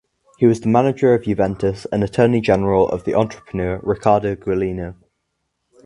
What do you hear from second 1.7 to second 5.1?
and attorney general of the entrepreneur Riccardo Gualino.